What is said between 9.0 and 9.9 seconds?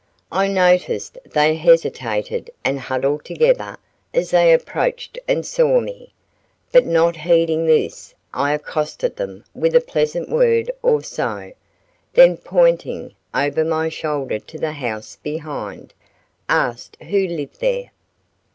them with a